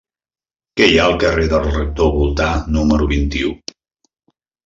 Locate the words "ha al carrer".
1.01-1.43